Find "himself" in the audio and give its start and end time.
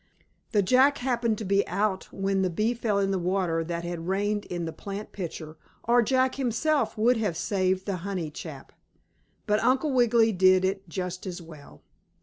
6.41-6.97